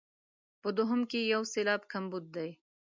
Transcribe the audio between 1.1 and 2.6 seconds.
کې یو سېلاب کمبود دی.